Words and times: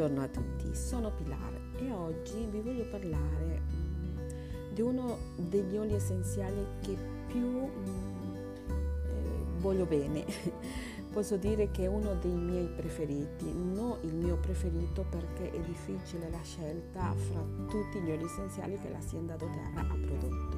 Buongiorno 0.00 0.24
a 0.24 0.28
tutti, 0.28 0.74
sono 0.74 1.12
Pilar 1.12 1.60
e 1.76 1.92
oggi 1.92 2.46
vi 2.50 2.60
voglio 2.60 2.88
parlare 2.88 3.60
mm, 3.60 4.72
di 4.72 4.80
uno 4.80 5.18
degli 5.36 5.76
oli 5.76 5.92
essenziali 5.92 6.64
che 6.80 6.96
più 7.26 7.46
mm, 7.46 8.34
eh, 8.64 9.58
voglio 9.58 9.84
bene. 9.84 10.24
Posso 11.12 11.36
dire 11.36 11.70
che 11.70 11.82
è 11.82 11.86
uno 11.86 12.14
dei 12.14 12.32
miei 12.32 12.66
preferiti, 12.68 13.52
non 13.52 13.98
il 14.00 14.14
mio 14.14 14.38
preferito 14.38 15.04
perché 15.04 15.50
è 15.50 15.60
difficile 15.60 16.30
la 16.30 16.42
scelta 16.42 17.14
fra 17.14 17.44
tutti 17.68 18.00
gli 18.00 18.10
oli 18.10 18.24
essenziali 18.24 18.78
che 18.80 18.88
l'azienda 18.88 19.36
doTERRA 19.36 19.80
ha 19.80 19.98
prodotto. 20.02 20.56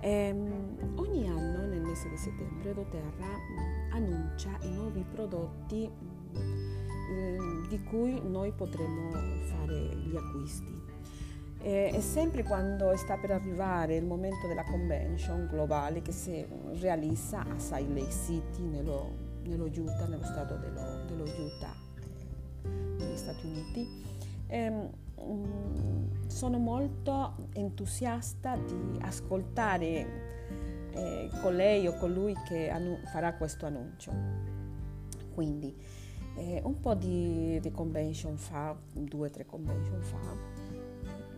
Ehm, 0.00 0.94
ogni 0.96 1.28
anno 1.28 1.64
nel 1.64 1.80
mese 1.80 2.08
di 2.08 2.16
settembre 2.16 2.74
doTERRA 2.74 3.24
mm, 3.24 3.92
annuncia 3.92 4.58
i 4.62 4.72
nuovi 4.72 5.04
prodotti 5.08 5.88
di 7.68 7.82
cui 7.82 8.20
noi 8.28 8.52
potremo 8.52 9.10
fare 9.10 9.96
gli 9.96 10.16
acquisti. 10.16 10.74
E 11.62 11.98
sempre 12.00 12.44
quando 12.44 12.94
sta 12.96 13.16
per 13.16 13.32
arrivare 13.32 13.96
il 13.96 14.04
momento 14.04 14.46
della 14.46 14.62
convention 14.62 15.48
globale 15.50 16.00
che 16.00 16.12
si 16.12 16.46
realizza 16.78 17.40
a 17.40 17.58
Salt 17.58 17.88
Lake 17.88 18.12
City 18.12 18.62
nello, 18.62 19.10
nello 19.42 19.64
Utah, 19.64 20.06
nello 20.06 20.24
stato 20.24 20.54
dello, 20.56 21.04
dello 21.08 21.24
Utah 21.24 21.74
eh, 22.62 22.68
negli 22.98 23.16
Stati 23.16 23.46
Uniti, 23.46 23.88
ehm, 24.46 24.90
mm, 25.20 26.28
sono 26.28 26.58
molto 26.58 27.34
entusiasta 27.54 28.56
di 28.56 28.98
ascoltare 29.00 30.26
eh, 30.92 31.30
colei 31.42 31.86
o 31.88 31.96
colui 31.96 32.34
che 32.46 32.70
annu- 32.70 33.04
farà 33.08 33.34
questo 33.34 33.66
annuncio. 33.66 34.12
Quindi 35.34 35.74
eh, 36.36 36.60
un 36.64 36.80
po' 36.80 36.94
di, 36.94 37.58
di 37.60 37.70
convention 37.70 38.36
fa, 38.36 38.76
due 38.92 39.28
o 39.28 39.30
tre 39.30 39.46
convention 39.46 40.00
fa, 40.02 40.18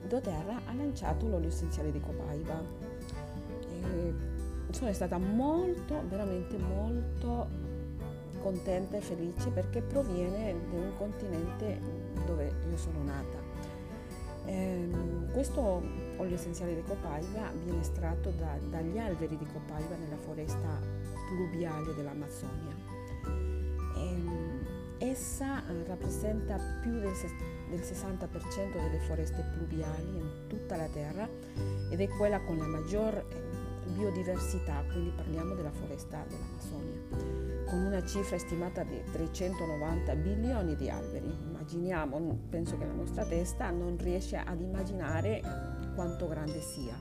doTERRA 0.06 0.60
ha 0.66 0.72
lanciato 0.74 1.28
l'olio 1.28 1.48
essenziale 1.48 1.92
di 1.92 2.00
Copaiba. 2.00 2.60
E 3.70 4.14
sono 4.70 4.92
stata 4.92 5.18
molto, 5.18 6.02
veramente 6.08 6.58
molto 6.58 7.66
contenta 8.40 8.96
e 8.96 9.00
felice 9.00 9.50
perché 9.50 9.82
proviene 9.82 10.54
da 10.70 10.76
un 10.76 10.92
continente 10.96 11.80
dove 12.26 12.52
io 12.68 12.76
sono 12.76 13.02
nata. 13.02 13.46
Eh, 14.46 14.88
questo 15.32 15.82
olio 16.16 16.34
essenziale 16.34 16.74
di 16.74 16.82
Copaiba 16.82 17.52
viene 17.64 17.80
estratto 17.80 18.30
da, 18.30 18.56
dagli 18.70 18.98
alberi 18.98 19.36
di 19.36 19.46
Copaiba 19.46 19.96
nella 19.96 20.16
foresta 20.16 20.80
pluviale 21.28 21.94
dell'Amazzonia. 21.94 22.76
Essa 25.08 25.66
eh, 25.66 25.84
rappresenta 25.86 26.58
più 26.82 26.98
del 26.98 27.12
60% 27.80 28.72
delle 28.72 28.98
foreste 29.06 29.42
pluviali 29.54 30.18
in 30.18 30.46
tutta 30.48 30.76
la 30.76 30.86
Terra 30.88 31.26
ed 31.90 31.98
è 31.98 32.08
quella 32.08 32.38
con 32.40 32.58
la 32.58 32.66
maggior 32.66 33.14
eh, 33.14 33.88
biodiversità, 33.90 34.84
quindi 34.92 35.10
parliamo 35.16 35.54
della 35.54 35.70
foresta 35.70 36.26
dell'Amazzonia, 36.28 37.64
con 37.70 37.78
una 37.86 38.04
cifra 38.04 38.36
stimata 38.36 38.82
di 38.82 39.02
390 39.10 40.14
bilioni 40.16 40.76
di 40.76 40.90
alberi. 40.90 41.34
Immaginiamo, 41.42 42.40
penso 42.50 42.76
che 42.76 42.84
la 42.84 42.92
nostra 42.92 43.24
testa 43.24 43.70
non 43.70 43.96
riesce 43.96 44.36
ad 44.36 44.60
immaginare 44.60 45.40
quanto 45.94 46.28
grande 46.28 46.60
sia. 46.60 46.94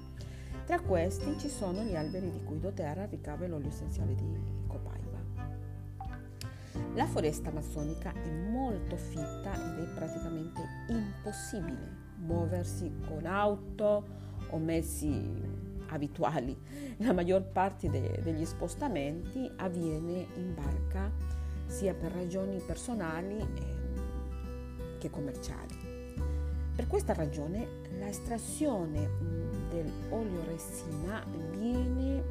Tra 0.66 0.80
questi 0.80 1.38
ci 1.40 1.50
sono 1.50 1.84
gli 1.84 1.96
alberi 1.96 2.32
di 2.32 2.42
cui 2.42 2.60
doTERRA 2.60 3.06
ricava 3.06 3.48
l'olio 3.48 3.68
essenziale 3.68 4.16
di. 4.16 4.24
La 6.94 7.06
foresta 7.06 7.50
amazzonica 7.50 8.14
è 8.14 8.30
molto 8.30 8.96
fitta 8.96 9.54
ed 9.54 9.80
è 9.80 9.94
praticamente 9.94 10.62
impossibile 10.90 12.06
muoversi 12.18 12.92
con 13.06 13.26
auto 13.26 14.06
o 14.50 14.58
mezzi 14.58 15.66
abituali. 15.90 16.58
La 16.98 17.14
maggior 17.14 17.44
parte 17.44 17.90
de- 17.90 18.20
degli 18.24 18.46
spostamenti 18.46 19.50
avviene 19.58 20.28
in 20.36 20.54
barca 20.54 21.12
sia 21.68 21.94
per 21.94 22.12
ragioni 22.12 22.60
personali 22.66 23.38
eh, 23.38 24.98
che 24.98 25.10
commerciali. 25.10 25.76
Per 26.76 26.88
questa 26.88 27.14
ragione 27.14 27.68
l'estrazione 27.98 29.10
dell'olio 29.70 30.44
resina 30.46 31.24
avviene 31.24 32.24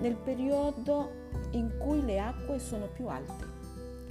nel 0.00 0.16
periodo 0.16 1.19
in 1.52 1.76
cui 1.78 2.04
le 2.04 2.20
acque 2.20 2.58
sono 2.58 2.86
più 2.86 3.06
alte 3.08 3.58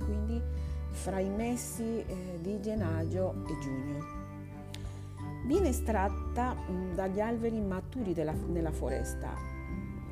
quindi 0.04 0.42
fra 0.90 1.20
i 1.20 1.30
mesi 1.30 2.04
eh, 2.06 2.40
di 2.42 2.60
gennaio 2.62 3.46
e 3.48 3.60
giugno. 3.62 4.18
Viene 5.46 5.70
estratta 5.70 6.54
mh, 6.54 6.72
mm, 6.72 6.94
dagli 6.96 7.20
alberi 7.20 7.60
maturi 7.62 8.14
della, 8.14 8.34
nella 8.34 8.72
foresta, 8.72 9.34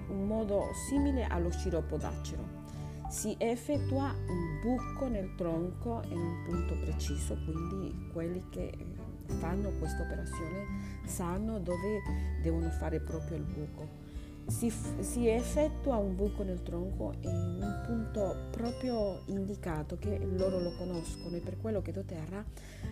un 0.09 0.27
modo 0.27 0.69
simile 0.87 1.25
allo 1.25 1.49
sciroppo 1.49 1.97
d'acero. 1.97 2.55
Si 3.09 3.35
effettua 3.39 4.13
un 4.27 4.59
buco 4.61 5.07
nel 5.07 5.33
tronco 5.35 6.01
in 6.09 6.17
un 6.17 6.43
punto 6.45 6.75
preciso, 6.79 7.37
quindi 7.45 8.09
quelli 8.11 8.43
che 8.49 8.67
eh, 8.67 8.85
fanno 9.39 9.71
questa 9.79 10.03
operazione 10.03 11.05
sanno 11.05 11.59
dove 11.59 12.01
devono 12.41 12.69
fare 12.71 12.99
proprio 12.99 13.37
il 13.37 13.43
buco 13.43 14.06
si, 14.47 14.69
si, 14.69 15.27
effettua 15.27 15.97
un 15.97 16.15
buco 16.15 16.43
nel 16.43 16.63
tronco 16.63 17.13
in 17.21 17.59
un 17.61 17.81
punto 17.85 18.47
proprio 18.49 19.21
indicato 19.25 19.97
che 19.97 20.17
loro 20.17 20.59
lo 20.59 20.73
conoscono 20.77 21.35
e 21.35 21.41
per 21.41 21.57
quello 21.59 21.81
che 21.81 21.91
doTERRA 21.91 22.43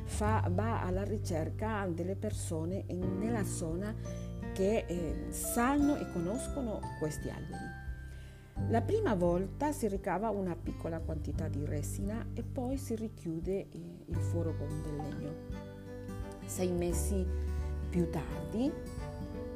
fa, 0.03 0.47
va 0.51 0.81
alla 0.83 1.03
ricerca 1.03 1.87
delle 1.87 2.15
persone 2.15 2.83
nella 2.87 3.43
zona 3.45 3.93
che 4.53 4.85
eh, 4.87 5.25
sanno 5.29 5.95
e 5.97 6.11
conoscono 6.11 6.79
questi 6.99 7.29
alberi. 7.29 7.83
La 8.69 8.81
prima 8.81 9.15
volta 9.15 9.71
si 9.71 9.87
ricava 9.87 10.29
una 10.29 10.55
piccola 10.55 10.99
quantità 10.99 11.47
di 11.47 11.65
resina 11.65 12.25
e 12.33 12.43
poi 12.43 12.77
si 12.77 12.95
richiude 12.95 13.51
eh, 13.51 13.69
il 14.05 14.17
foro 14.17 14.55
con 14.55 14.81
del 14.81 14.95
legno. 14.95 15.33
Sei 16.45 16.71
mesi 16.71 17.25
più 17.89 18.09
tardi 18.09 18.71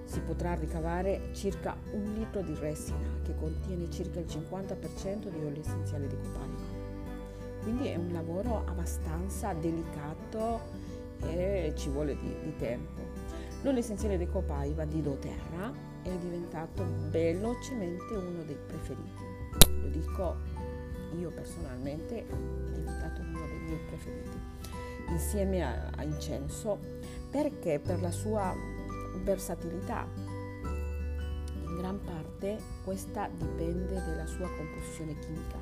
si 0.09 0.21
potrà 0.21 0.55
ricavare 0.55 1.29
circa 1.33 1.77
un 1.91 2.13
litro 2.13 2.41
di 2.41 2.55
resina 2.55 3.19
che 3.21 3.35
contiene 3.35 3.91
circa 3.91 4.19
il 4.19 4.25
50% 4.25 5.29
di 5.29 5.37
olio 5.43 5.61
essenziale 5.61 6.07
di 6.07 6.15
copaiba. 6.15 6.77
Quindi 7.61 7.87
è 7.89 7.95
un 7.95 8.11
lavoro 8.11 8.63
abbastanza 8.65 9.53
delicato 9.53 10.61
e 11.21 11.73
ci 11.75 11.89
vuole 11.89 12.17
di, 12.17 12.35
di 12.43 12.55
tempo. 12.57 13.01
L'olio 13.61 13.79
essenziale 13.79 14.17
di 14.17 14.27
copaiba 14.27 14.83
di 14.85 14.99
doTERRA 14.99 15.71
è 16.01 16.17
diventato 16.17 16.83
velocemente 17.09 18.15
uno 18.15 18.41
dei 18.43 18.57
preferiti. 18.65 19.21
Lo 19.79 19.89
dico 19.89 20.35
io 21.19 21.29
personalmente, 21.29 22.25
è 22.25 22.35
diventato 22.73 23.21
uno 23.21 23.45
dei 23.45 23.59
miei 23.59 23.79
preferiti. 23.87 24.37
Insieme 25.09 25.63
a, 25.63 25.91
a 25.95 26.03
incenso 26.03 26.79
perché 27.29 27.79
per 27.79 28.01
la 28.01 28.11
sua 28.11 28.55
versatilità. 29.23 30.07
In 31.65 31.75
gran 31.77 32.01
parte 32.01 32.57
questa 32.83 33.29
dipende 33.37 33.93
dalla 33.93 34.25
sua 34.25 34.49
composizione 34.49 35.19
chimica, 35.19 35.59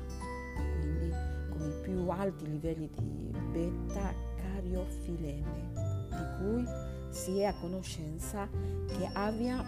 quindi 0.80 1.12
con 1.50 1.68
i 1.68 1.74
più 1.82 2.08
alti 2.08 2.50
livelli 2.50 2.88
di 2.96 3.30
beta-cariofilene, 3.52 5.70
di 6.10 6.24
cui 6.38 6.64
si 7.10 7.38
è 7.38 7.44
a 7.44 7.54
conoscenza 7.54 8.48
che 8.86 9.08
abbia 9.12 9.64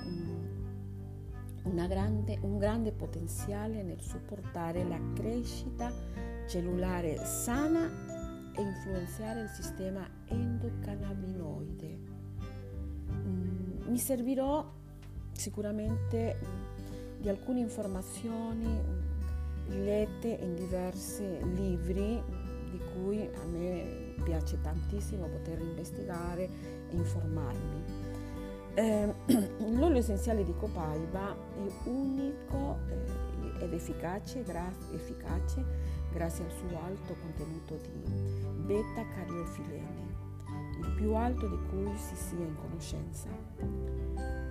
grande, 1.87 2.39
un 2.43 2.59
grande 2.59 2.93
potenziale 2.93 3.83
nel 3.83 4.01
supportare 4.01 4.85
la 4.85 5.01
crescita 5.15 5.91
cellulare 6.49 7.25
sana 7.25 7.89
e 8.55 8.61
influenzare 8.61 9.41
il 9.43 9.49
sistema 9.49 10.07
endocannabinoide 10.27 12.10
mi 13.91 13.99
servirò 13.99 14.65
sicuramente 15.33 16.39
di 17.19 17.29
alcune 17.29 17.59
informazioni 17.59 18.79
lette 19.67 20.29
in 20.29 20.55
diversi 20.55 21.25
libri 21.55 22.23
di 22.71 22.81
cui 22.93 23.29
a 23.35 23.45
me 23.47 24.15
piace 24.23 24.61
tantissimo 24.61 25.27
poter 25.27 25.61
investigare 25.61 26.45
e 26.89 26.95
informarmi. 26.97 27.85
Eh, 28.75 29.15
l'olio 29.75 29.99
essenziale 29.99 30.45
di 30.45 30.55
copaiba 30.57 31.35
è 31.57 31.89
unico 31.89 32.79
eh, 32.89 33.65
ed 33.65 33.73
efficace, 33.73 34.45
gra- 34.45 34.73
efficace 34.93 35.65
grazie 36.13 36.45
al 36.45 36.53
suo 36.53 36.79
alto 36.81 37.17
contenuto 37.21 37.77
di 37.77 38.13
beta-cariofilene 38.67 40.30
il 40.81 40.95
più 40.97 41.15
alto 41.15 41.47
di 41.47 41.59
cui 41.69 41.97
si 41.97 42.17
sia 42.17 42.45
in 42.45 42.57
conoscenza. 42.57 43.29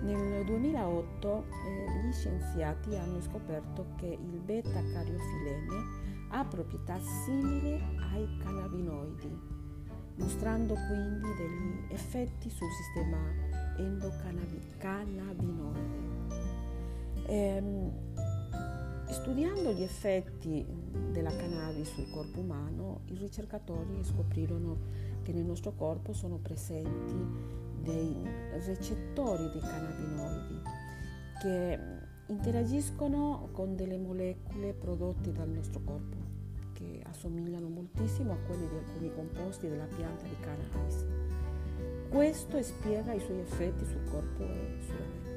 Nel 0.02 0.44
2008 0.44 1.44
eh, 1.44 2.06
gli 2.06 2.12
scienziati 2.12 2.96
hanno 2.96 3.20
scoperto 3.20 3.88
che 3.96 4.06
il 4.06 4.40
beta-cariofilene 4.40 6.28
ha 6.30 6.42
proprietà 6.44 6.98
simili 7.00 7.82
ai 8.12 8.38
cannabinoidi, 8.42 9.38
mostrando 10.16 10.74
quindi 10.74 11.28
degli 11.36 11.92
effetti 11.92 12.48
sul 12.48 12.70
sistema 12.70 13.18
endocannabinoide. 13.76 16.08
Ehm, 17.26 17.92
studiando 19.10 19.72
gli 19.72 19.82
effetti 19.82 20.64
della 21.10 21.34
cannabis 21.34 21.92
sul 21.92 22.08
corpo 22.10 22.40
umano, 22.40 23.00
i 23.06 23.16
ricercatori 23.16 24.02
scoprirono 24.02 24.78
che 25.30 25.36
nel 25.36 25.44
nostro 25.44 25.72
corpo 25.72 26.12
sono 26.12 26.38
presenti 26.38 27.14
dei 27.82 28.20
recettori 28.66 29.48
dei 29.50 29.60
cannabinoidi 29.60 30.60
che 31.40 31.78
interagiscono 32.26 33.48
con 33.52 33.76
delle 33.76 33.96
molecole 33.96 34.74
prodotte 34.74 35.32
dal 35.32 35.48
nostro 35.48 35.80
corpo 35.84 36.16
che 36.72 37.00
assomigliano 37.08 37.68
moltissimo 37.68 38.32
a 38.32 38.36
quelle 38.46 38.68
di 38.68 38.74
alcuni 38.74 39.14
composti 39.14 39.68
della 39.68 39.84
pianta 39.84 40.24
di 40.24 40.36
cannabis. 40.40 41.06
Questo 42.08 42.60
spiega 42.62 43.12
i 43.12 43.20
suoi 43.20 43.38
effetti 43.38 43.84
sul 43.84 44.02
corpo 44.10 44.42
e 44.42 44.78
sulla 44.84 44.98
mente. 44.98 45.28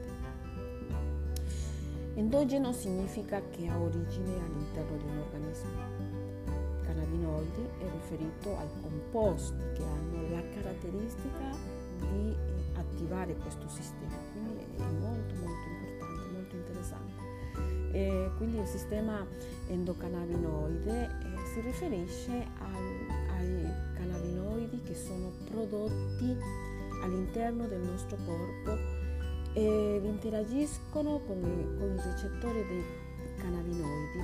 Endogeno 2.16 2.74
significa 2.74 3.42
che 3.52 3.68
ha 3.68 3.80
origine 3.80 4.40
all'interno 4.44 4.98
di 4.98 5.04
un 5.04 5.18
organismo. 5.20 6.23
Cannabinoidi 6.94 7.68
è 7.80 7.90
riferito 7.92 8.56
ai 8.56 8.68
composti 8.82 9.58
che 9.74 9.84
hanno 9.84 10.30
la 10.30 10.44
caratteristica 10.54 11.58
di 12.00 12.36
attivare 12.76 13.36
questo 13.36 13.68
sistema, 13.68 14.14
quindi 14.32 14.62
è 14.78 14.92
molto 15.00 15.34
molto 15.36 15.70
importante, 15.70 16.32
molto 16.34 16.56
interessante. 16.56 17.22
E 17.92 18.30
quindi 18.38 18.60
il 18.60 18.68
sistema 18.68 19.26
endocannabinoide 19.68 21.04
eh, 21.04 21.10
si 21.52 21.62
riferisce 21.62 22.48
al, 22.60 23.38
ai 23.38 23.68
cannabinoidi 23.96 24.82
che 24.84 24.94
sono 24.94 25.32
prodotti 25.50 26.38
all'interno 27.02 27.68
del 27.68 27.82
nostro 27.82 28.18
corpo 28.24 28.78
e 29.54 30.02
interagiscono 30.04 31.22
con 31.26 31.38
i, 31.38 31.78
con 31.78 31.92
i 31.92 32.02
recettori 32.02 32.66
dei 32.68 32.84
cannabinoidi 33.44 34.20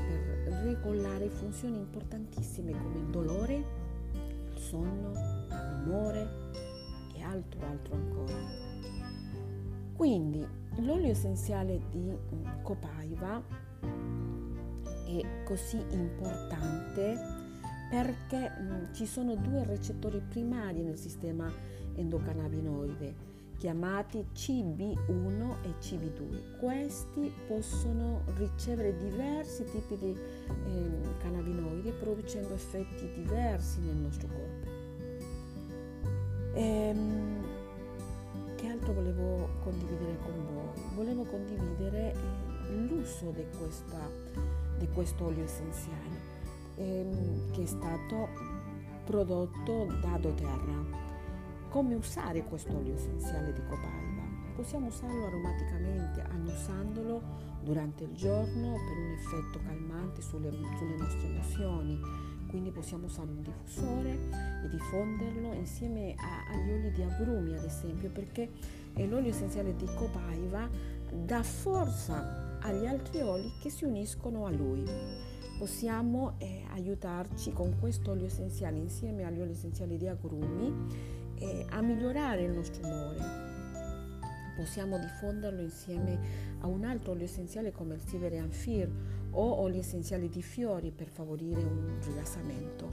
per 0.46 0.54
regolare 0.64 1.30
funzioni 1.30 1.78
importantissime 1.78 2.72
come 2.72 3.00
il 3.00 3.10
dolore, 3.10 3.66
il 4.54 4.58
sonno, 4.58 5.12
l'umore 5.50 6.52
e 7.14 7.22
altro 7.22 7.60
altro 7.66 7.96
ancora. 7.96 8.68
Quindi 9.94 10.48
l'olio 10.78 11.10
essenziale 11.10 11.82
di 11.90 12.10
mm, 12.10 12.62
copaiva 12.64 13.44
è 15.06 15.44
così 15.44 15.84
importante 15.90 17.18
perché 17.90 18.50
mh, 18.50 18.64
mm, 18.64 18.94
ci 18.94 19.06
sono 19.06 19.36
due 19.36 19.66
recettori 19.66 20.22
primari 20.22 20.82
nel 20.82 20.98
sistema 20.98 21.52
endocannabinoide 21.96 23.28
chiamati 23.60 24.26
CB1 24.34 25.56
e 25.62 25.74
CB2. 25.80 26.58
Questi 26.58 27.32
possono 27.46 28.24
ricevere 28.38 28.98
diversi 28.98 29.66
tipi 29.66 29.98
di 29.98 30.12
eh, 30.12 31.18
cannabinoidi 31.20 31.92
producendo 31.92 32.54
effetti 32.54 33.12
diversi 33.14 33.82
nel 33.82 33.98
nostro 33.98 34.28
corpo. 34.30 34.78
Ehm, 36.54 37.46
che 38.56 38.68
altro 38.68 38.94
volevo 38.94 39.50
condividere 39.62 40.18
con 40.24 40.46
voi? 40.54 40.84
Volevo 40.96 41.24
condividere 41.26 42.14
eh, 42.14 42.76
l'uso 42.76 43.32
di, 43.32 43.46
questa, 43.58 44.10
di 44.78 44.88
questo 44.88 45.26
olio 45.26 45.44
essenziale 45.44 46.38
ehm, 46.76 47.52
che 47.52 47.64
è 47.64 47.68
stato 47.68 48.30
prodotto 49.04 49.86
da 50.02 50.18
doTERRA. 50.18 51.09
Come 51.70 51.96
usare 51.96 52.44
questo 52.44 52.76
olio 52.76 52.96
essenziale 52.96 53.54
di 53.54 53.62
copaiba? 53.62 54.24
Possiamo 54.56 54.88
usarlo 54.88 55.26
aromaticamente 55.28 56.22
annusandolo 56.22 57.22
durante 57.62 58.04
il 58.06 58.14
giorno 58.14 58.74
per 58.74 58.98
un 58.98 59.12
effetto 59.12 59.60
calmante 59.64 60.22
sulle, 60.22 60.50
sulle 60.50 60.96
nostre 60.98 61.28
emozioni 61.28 62.00
quindi 62.50 62.72
possiamo 62.72 63.06
usare 63.06 63.30
un 63.30 63.44
diffusore 63.44 64.10
e 64.64 64.70
diffonderlo 64.70 65.54
insieme 65.54 66.16
a, 66.18 66.52
agli 66.52 66.72
oli 66.72 66.92
di 66.92 67.04
agrumi 67.04 67.56
ad 67.56 67.64
esempio 67.64 68.10
perché 68.10 68.50
l'olio 68.96 69.30
essenziale 69.30 69.76
di 69.76 69.86
copaiva 69.86 70.68
dà 71.12 71.44
forza 71.44 72.58
agli 72.60 72.88
altri 72.88 73.22
oli 73.22 73.52
che 73.62 73.70
si 73.70 73.86
uniscono 73.86 74.46
a 74.46 74.50
lui. 74.50 74.84
Possiamo 75.60 76.36
eh, 76.38 76.64
aiutarci 76.72 77.52
con 77.52 77.76
questo 77.82 78.12
olio 78.12 78.28
essenziale 78.28 78.78
insieme 78.78 79.26
agli 79.26 79.42
oli 79.42 79.52
essenziali 79.52 79.98
di 79.98 80.08
agrumi 80.08 80.74
eh, 81.36 81.66
a 81.72 81.82
migliorare 81.82 82.44
il 82.44 82.52
nostro 82.52 82.88
umore. 82.88 83.18
Possiamo 84.56 84.98
diffonderlo 84.98 85.60
insieme 85.60 86.18
a 86.62 86.68
un 86.68 86.86
altro 86.86 87.12
olio 87.12 87.26
essenziale 87.26 87.74
come 87.74 87.96
il 87.96 88.00
Sivere 88.00 88.38
Anfir 88.38 88.90
o 89.32 89.60
oli 89.60 89.80
essenziali 89.80 90.30
di 90.30 90.42
fiori 90.42 90.92
per 90.92 91.10
favorire 91.10 91.62
un 91.62 92.00
rilassamento. 92.06 92.90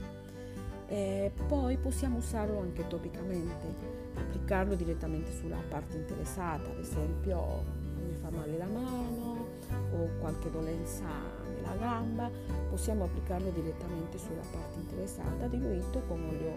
E 0.89 1.31
poi 1.47 1.77
possiamo 1.77 2.17
usarlo 2.17 2.59
anche 2.59 2.85
topicamente, 2.85 3.65
applicarlo 4.13 4.75
direttamente 4.75 5.31
sulla 5.31 5.61
parte 5.69 5.95
interessata, 5.95 6.69
ad 6.69 6.79
esempio 6.79 7.63
mi 8.05 8.13
fa 8.15 8.29
male 8.29 8.57
la 8.57 8.67
mano 8.67 9.45
o 9.93 10.09
qualche 10.19 10.51
dolenza 10.51 11.46
nella 11.67 11.75
gamba, 11.75 12.29
possiamo 12.69 13.03
applicarlo 13.05 13.49
direttamente 13.49 14.17
sulla 14.17 14.43
parte 14.51 14.79
interessata 14.79 15.47
diluito 15.47 16.01
con 16.07 16.23
olio 16.23 16.53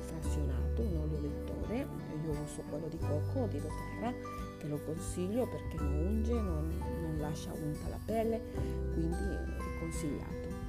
frazionato, 0.00 0.82
un 0.82 0.96
olio 0.96 1.20
vettore, 1.20 1.86
io 2.24 2.30
uso 2.30 2.62
quello 2.68 2.88
di 2.88 2.98
cocco 2.98 3.40
o 3.40 3.46
di 3.46 3.60
doTERRA 3.60 4.46
che 4.58 4.66
lo 4.66 4.80
consiglio 4.84 5.46
perché 5.46 5.76
non 5.76 5.94
unge, 5.94 6.32
non, 6.32 6.82
non 7.02 7.18
lascia 7.18 7.52
unta 7.52 7.88
la 7.88 7.98
pelle, 8.04 8.42
quindi 8.92 9.14
è 9.14 9.78
consigliato. 9.78 10.66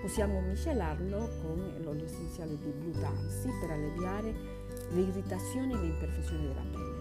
Possiamo 0.00 0.40
miscelarlo 0.40 1.28
con 1.42 1.74
l'olio 1.82 2.04
essenziale 2.04 2.56
di 2.58 2.70
Blue 2.70 3.00
Tansy 3.00 3.48
per 3.60 3.70
alleviare 3.70 4.34
le 4.90 5.00
irritazioni 5.00 5.74
e 5.74 5.76
le 5.76 5.86
imperfezioni 5.86 6.46
della 6.46 6.64
pelle. 6.70 6.91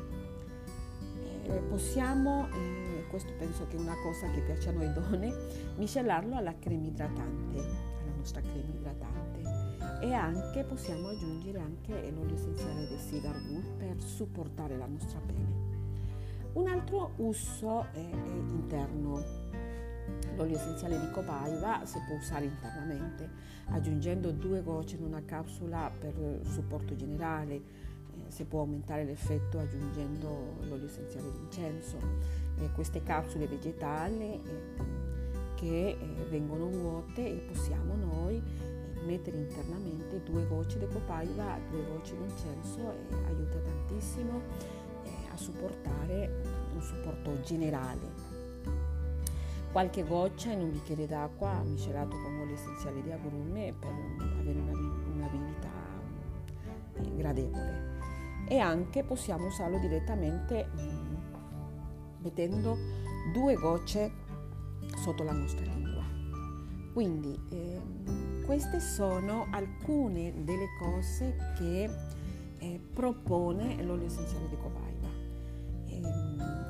Eh, 1.51 1.59
possiamo, 1.67 2.47
eh, 2.53 3.05
questo 3.09 3.33
penso 3.37 3.67
che 3.67 3.75
è 3.75 3.79
una 3.79 3.95
cosa 4.01 4.29
che 4.31 4.39
piace 4.41 4.69
a 4.69 4.71
noi 4.71 4.91
donne, 4.93 5.33
miscelarlo 5.75 6.35
alla 6.35 6.57
crema 6.57 6.87
idratante, 6.87 7.57
alla 7.59 8.15
nostra 8.15 8.41
crema 8.41 8.73
idratante 8.73 9.21
e 10.01 10.13
anche 10.13 10.63
possiamo 10.63 11.09
aggiungere 11.09 11.59
anche 11.59 12.09
l'olio 12.09 12.33
essenziale 12.33 12.87
di 12.87 12.97
cedar 12.97 13.35
wood 13.35 13.71
per 13.77 14.01
supportare 14.01 14.75
la 14.75 14.87
nostra 14.87 15.19
pelle. 15.19 15.69
Un 16.53 16.67
altro 16.67 17.11
uso 17.17 17.85
è, 17.91 18.09
è 18.09 18.27
interno. 18.49 19.23
L'olio 20.35 20.55
essenziale 20.55 20.99
di 20.99 21.09
copaiva 21.11 21.85
si 21.85 21.99
può 22.07 22.15
usare 22.15 22.45
internamente, 22.45 23.29
aggiungendo 23.67 24.31
due 24.31 24.63
gocce 24.63 24.95
in 24.95 25.03
una 25.03 25.23
capsula 25.23 25.91
per 25.97 26.39
supporto 26.45 26.95
generale. 26.95 27.89
Si 28.31 28.45
può 28.45 28.61
aumentare 28.61 29.03
l'effetto 29.03 29.59
aggiungendo 29.59 30.55
l'olio 30.61 30.85
essenziale 30.85 31.29
di 31.31 31.37
incenso. 31.39 31.97
Eh, 32.59 32.71
queste 32.71 33.03
capsule 33.03 33.45
vegetali 33.45 34.23
eh, 34.23 34.39
che 35.55 35.89
eh, 35.89 35.97
vengono 36.29 36.67
vuote 36.67 37.27
e 37.27 37.37
possiamo 37.39 37.93
noi 37.95 38.37
eh, 38.37 39.01
mettere 39.05 39.35
internamente 39.35 40.23
due 40.23 40.47
gocce 40.47 40.79
di 40.79 40.87
copaiva, 40.87 41.59
due 41.69 41.83
gocce 41.89 42.15
di 42.15 42.23
incenso 42.23 42.79
e 43.09 43.15
aiuta 43.27 43.57
tantissimo 43.57 44.41
a 45.29 45.35
supportare 45.35 46.41
un 46.73 46.81
supporto 46.81 47.37
generale. 47.41 48.39
Qualche 49.73 50.05
goccia 50.05 50.51
in 50.51 50.61
un 50.61 50.71
bicchiere 50.71 51.05
d'acqua 51.05 51.61
miscelato 51.63 52.15
con 52.15 52.39
olio 52.39 52.55
essenziale 52.55 53.01
di 53.01 53.11
agrume 53.11 53.73
per 53.77 53.91
avere 54.39 54.57
una, 54.57 54.71
una 54.71 55.29
eh, 56.95 57.15
gradevole. 57.17 57.90
E 58.51 58.59
anche 58.59 59.03
possiamo 59.03 59.47
usarlo 59.47 59.77
direttamente 59.79 60.67
mm, 60.67 61.15
mettendo 62.19 62.77
due 63.31 63.53
gocce 63.55 64.11
sotto 64.97 65.23
la 65.23 65.31
nostra 65.31 65.63
lingua. 65.63 66.03
Quindi 66.91 67.39
eh, 67.49 67.81
queste 68.45 68.81
sono 68.81 69.47
alcune 69.51 70.43
delle 70.43 70.67
cose 70.79 71.53
che 71.57 71.89
eh, 72.57 72.79
propone 72.93 73.81
l'olio 73.83 74.07
essenziale 74.07 74.49
di 74.49 74.57
cobalto 74.57 74.91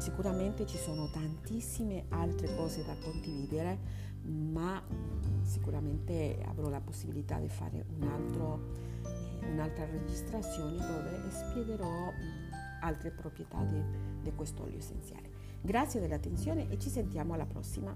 Sicuramente 0.02 0.66
ci 0.66 0.78
sono 0.78 1.12
tantissime 1.12 2.06
altre 2.10 2.56
cose 2.56 2.84
da 2.84 2.96
condividere, 2.96 3.78
ma 4.24 4.82
sicuramente 5.44 6.44
avrò 6.48 6.70
la 6.70 6.82
possibilità 6.82 7.38
di 7.38 7.48
fare 7.48 7.86
un 8.00 8.08
altro, 8.08 8.60
eh, 9.06 9.31
un'altra 9.48 9.86
registrazione 9.86 10.78
dove 10.78 11.30
spiegherò 11.30 12.12
altre 12.82 13.12
proprietà 13.12 13.64
di, 13.64 13.82
di 14.22 14.32
questo 14.34 14.64
olio 14.64 14.78
essenziale. 14.78 15.30
Grazie 15.62 16.00
dell'attenzione 16.00 16.70
e 16.70 16.80
ci 16.80 16.90
sentiamo 16.90 17.34
alla 17.34 17.46
prossima. 17.46 17.96